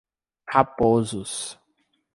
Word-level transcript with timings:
Raposos 0.51 1.59